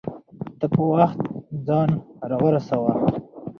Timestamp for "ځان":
1.67-1.89